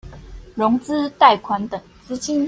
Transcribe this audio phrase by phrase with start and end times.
[0.55, 2.39] 融資貸款等資金